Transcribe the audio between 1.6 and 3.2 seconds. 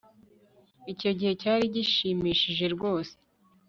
gishimishije rwose